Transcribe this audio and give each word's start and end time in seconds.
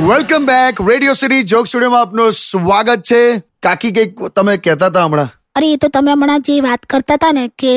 Welcome 0.00 0.46
back 0.46 0.80
radio 0.82 1.14
city 1.14 1.44
joke 1.44 1.66
સ્ટુડિયોમાં 1.66 2.00
આપનું 2.00 2.32
સ્વાગત 2.34 3.02
છે. 3.02 3.20
કાકી 3.62 3.92
કંઈક 3.92 4.12
તમે 4.34 4.56
કહેતા 4.58 4.88
હતા 4.88 5.04
હમણાં? 5.04 5.30
અરે 5.54 5.66
એ 5.68 5.76
તો 5.76 5.88
તમે 5.88 6.12
હમણાં 6.12 6.42
જે 6.42 6.60
વાત 6.62 6.86
કરતા 6.86 7.16
હતા 7.16 7.32
ને 7.32 7.48
કે 7.56 7.72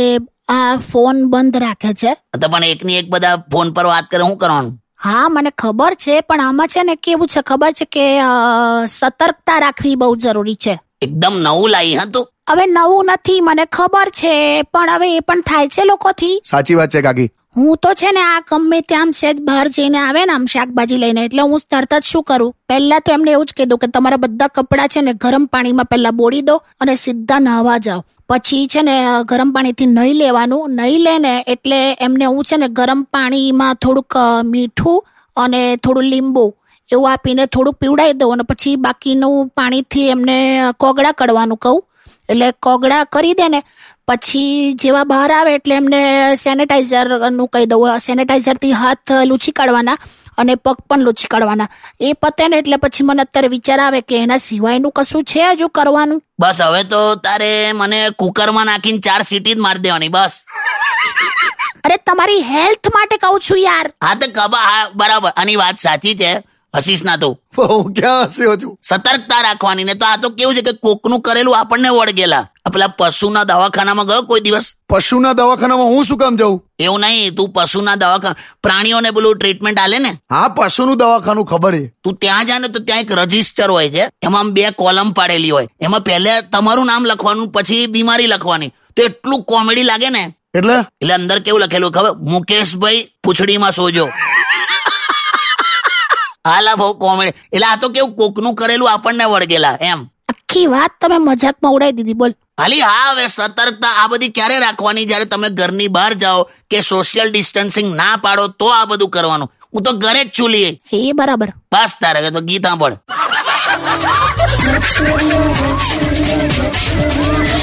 આ 0.49 0.59
ફોન 0.81 1.23
બંધ 1.29 1.57
રાખે 1.57 1.93
છે. 1.95 2.11
તો 2.35 2.49
પણ 2.49 2.63
એકની 2.65 2.97
એક 2.97 3.09
બધા 3.09 3.37
ફોન 3.51 3.73
પર 3.73 3.85
વાત 3.85 4.05
કરે 4.07 4.23
શું 4.23 4.37
કરવાનું? 4.37 4.73
હા 4.97 5.29
મને 5.29 5.51
ખબર 5.57 5.95
છે 5.97 6.21
પણ 6.23 6.41
આમાં 6.41 6.67
છે 6.67 6.83
ને 6.83 6.95
કેવું 6.97 7.27
છે 7.27 7.41
ખબર 7.43 7.73
છે 7.73 7.85
કે 7.87 8.05
અ, 8.21 8.31
સતર્કતા 8.89 9.59
રાખવી 9.59 9.95
બહુ 9.95 10.15
જરૂરી 10.17 10.55
છે. 10.57 10.77
એકદમ 11.01 11.35
નવું 11.39 11.69
લાવી 11.69 11.95
હા 11.95 12.05
તું? 12.07 12.25
હવે 12.51 12.63
નવું 12.67 13.09
નથી 13.11 13.41
મને 13.47 13.63
ખબર 13.75 14.09
છે 14.19 14.31
પણ 14.73 14.89
હવે 14.93 15.07
એ 15.17 15.19
પણ 15.27 15.43
થાય 15.49 15.67
છે 15.75 15.83
લોકોથી. 15.89 16.39
સાચી 16.49 16.75
વાત 16.79 16.91
છે 16.93 17.01
કાકી. 17.01 17.27
હું 17.57 17.77
તો 17.83 17.91
છે 17.99 18.09
ને 18.15 18.23
આ 18.23 18.39
ગમે 18.49 18.79
ત્યાં 18.89 19.11
સહેજ 19.19 19.37
બહાર 19.49 19.65
જઈને 19.75 19.99
આવે 19.99 20.19
ને 20.29 20.33
આમ 20.33 20.47
શાકભાજી 20.53 20.97
લઈને 21.03 21.19
એટલે 21.23 21.41
હું 21.41 21.61
તરત 21.71 21.93
જ 21.93 22.09
શું 22.09 22.23
કરું? 22.29 22.51
પહેલા 22.69 22.99
તો 23.05 23.13
એમને 23.15 23.31
એવું 23.33 23.45
જ 23.49 23.55
કીધું 23.59 23.79
કે 23.81 23.87
તમારા 23.95 24.21
બધા 24.23 24.49
કપડાં 24.55 24.91
છે 24.93 25.03
ને 25.07 25.13
ગરમ 25.23 25.45
પાણીમાં 25.53 25.89
પહેલા 25.91 26.11
બોળી 26.21 26.41
દો 26.49 26.55
અને 26.81 26.93
સીધા 27.03 27.39
નહાવા 27.45 27.77
જાઓ. 27.85 28.01
પછી 28.29 28.67
છે 28.73 28.83
ને 28.87 28.95
ગરમ 29.29 29.53
પાણીથી 29.55 29.87
નહીં 29.97 30.17
લેવાનું 30.21 30.73
નહીં 30.79 31.05
લેને 31.05 31.33
એટલે 31.53 31.79
એમને 32.07 32.25
હું 32.25 32.49
છે 32.49 32.59
ને 32.63 32.69
ગરમ 32.79 33.05
પાણીમાં 33.13 33.79
થોડુંક 33.85 34.17
મીઠું 34.51 34.99
અને 35.37 35.61
થોડું 35.83 36.09
લીંબુ 36.15 36.43
એવું 36.89 37.07
આપીને 37.11 37.43
થોડુંક 37.55 37.79
પીવડાવી 37.83 38.17
દઉં 38.23 38.35
અને 38.35 38.45
પછી 38.51 38.75
બાકીનું 38.87 39.49
પાણીથી 39.59 40.09
એમને 40.15 40.37
કોગળા 40.83 41.15
કરવાનું 41.21 41.61
કહું. 41.65 41.79
એટલે 42.31 42.47
કોગળા 42.67 43.03
કરી 43.15 43.35
દે 43.41 43.49
ને 43.55 43.61
પછી 44.07 44.73
જેવા 44.83 45.05
બહાર 45.11 45.29
આવે 45.39 45.51
એટલે 45.57 45.75
એમને 45.81 46.01
સેનેટાઈઝરનું 46.45 47.47
કહી 47.53 47.69
દઉં 47.73 48.01
સેનેટાઈઝરથી 48.07 48.73
હાથ 48.81 49.13
લૂછી 49.29 49.55
કાઢવાના 49.59 49.97
અને 50.41 50.53
પગ 50.55 50.77
પણ 50.89 51.03
લૂછી 51.07 51.31
કાઢવાના. 51.31 51.69
એ 51.99 52.13
પતે 52.21 52.47
ને 52.51 52.59
એટલે 52.61 52.77
પછી 52.83 53.07
મને 53.07 53.25
અત્યારે 53.25 53.49
વિચાર 53.55 53.79
આવે 53.85 54.01
કે 54.09 54.21
એના 54.25 54.39
સિવાયનું 54.47 54.93
કશું 54.99 55.25
છે 55.31 55.41
હજુ 55.49 55.69
કરવાનું? 55.79 56.21
બસ 56.41 56.61
હવે 56.67 56.83
તો 56.93 57.01
તારે 57.25 57.51
મને 57.73 57.99
કુકરમાં 58.21 58.71
નાખીને 58.71 59.03
ચાર 59.07 59.21
સીટી 59.31 59.55
જ 59.55 59.65
મારી 59.65 59.85
દેવાની 59.87 60.13
બસ. 60.15 60.37
અરે 61.85 61.97
તમારી 62.05 62.41
હેલ્થ 62.53 62.89
માટે 62.95 63.17
કહું 63.25 63.39
છું 63.49 63.61
યાર. 63.65 63.91
હા 64.05 64.15
તો 64.15 64.31
કબા 64.37 64.63
હા 64.69 64.89
બરાબર. 65.03 65.31
આની 65.35 65.59
વાત 65.63 65.83
સાચી 65.85 66.15
છે. 66.23 66.31
હસીશ 66.77 67.03
ના 67.03 67.17
તું. 67.17 67.37
હું 67.69 67.93
ક્યાં 67.93 68.25
હસ્યો 68.25 68.55
છું? 68.55 68.77
સતર્કતા 68.83 69.41
રાખવાની 69.41 69.83
ને 69.83 69.93
તો 69.93 70.05
આ 70.05 70.17
તો 70.17 70.29
કેવું 70.29 70.55
છે 70.55 70.61
કે 70.61 70.71
કોકનું 70.71 71.21
કરેલું 71.21 71.57
આપણને 71.57 71.89
વળગેલા 71.89 72.45
પેલા 72.73 72.87
પશુના 72.87 73.43
દવાખાનામાં 73.43 74.07
ગયો 74.07 74.23
કોઈ 74.23 74.39
દિવસ? 74.39 74.73
પશુના 74.89 75.33
દવાખાનામાં 75.33 75.87
હું 75.87 76.05
શું 76.05 76.17
કામ 76.17 76.37
જાઉં? 76.37 76.59
એવું 76.79 76.99
નહીં 76.99 77.35
તું 77.35 77.49
પશુના 77.49 77.95
દવાખાના 77.95 78.35
પ્રાણીઓને 78.63 79.11
પેલું 79.11 79.37
ટ્રીટમેન્ટ 79.37 79.79
આલે 79.79 79.99
ને. 79.99 80.11
હા 80.31 80.47
પશુનું 80.47 80.97
દવાખાનું 80.97 81.45
ખબર 81.45 81.75
છે. 81.75 81.93
તું 82.03 82.15
ત્યાં 82.15 82.45
જા 82.45 82.59
ને 82.59 82.67
તો 82.67 82.79
ત્યાં 82.79 82.99
એક 82.99 83.11
રજિસ્ટર 83.11 83.69
હોય 83.69 83.89
છે. 83.89 84.09
એમાં 84.23 84.53
બે 84.53 84.71
કોલમ 84.71 85.11
પાડેલી 85.11 85.49
હોય. 85.49 85.67
એમાં 85.81 86.01
પહેલે 86.01 86.41
તમારું 86.41 86.85
નામ 86.85 87.05
લખવાનું 87.05 87.51
પછી 87.51 87.87
બીમારી 87.87 88.27
લખવાની. 88.27 88.71
તો 88.95 89.03
એટલું 89.03 89.43
કોમેડી 89.43 89.83
લાગે 89.83 90.09
ને. 90.09 90.33
એટલે? 90.57 90.77
એટલે 91.01 91.13
અંદર 91.13 91.39
કેવું 91.39 91.61
લખેલું 91.61 91.91
ખબર? 91.91 92.15
મુકેશભાઈ 92.15 93.07
પૂંછડીમાં 93.23 93.71
સોજો. 93.71 94.09
હાલા 96.49 96.75
બહુ 96.81 96.93
કોમેડી. 97.03 97.35
એટલે 97.51 97.67
આ 97.67 97.77
તો 97.81 97.89
કેવું 97.95 98.15
કોકનું 98.19 98.55
કરેલું 98.55 98.91
આપણને 98.91 99.25
વળગેલા 99.33 99.75
એમ. 99.89 99.99
આખી 100.31 100.67
વાત 100.73 100.93
તમે 100.99 101.17
મજાકમાં 101.27 101.73
ઉડાઈ 101.77 101.95
દીધી 101.97 102.17
બોલ. 102.21 102.33
હાલી 102.61 102.81
હા 102.87 103.11
હવે 103.11 103.27
સતર્કતા 103.37 103.93
આ 104.03 104.07
બધી 104.13 104.31
ક્યારે 104.37 104.59
રાખવાની? 104.65 105.05
જ્યારે 105.11 105.25
તમે 105.33 105.49
ઘરની 105.59 105.89
બહાર 105.97 106.13
જાઓ 106.23 106.45
કે 106.71 106.81
સોશિયલ 106.91 107.31
ડિસ્ટન્સિંગ 107.31 107.89
ના 108.01 108.15
પાડો 108.25 108.47
તો 108.63 108.71
આ 108.77 108.85
બધું 108.85 109.11
કરવાનું. 109.17 109.49
હું 109.73 109.83
તો 109.83 109.93
ઘરે 110.03 110.25
જ 110.25 110.31
ચૂલીએ 110.37 110.79
એ 110.93 111.13
બરાબર. 111.21 111.53
બસ 111.71 111.97
તારે 112.01 112.31
તો 112.31 112.41
ગીત 112.41 112.65
સાંભળ. 112.65 112.97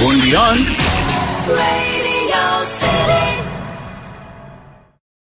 Radio. 0.01 2.18